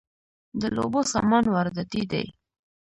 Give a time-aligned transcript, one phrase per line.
[0.61, 2.25] د لوبو سامان وارداتی دی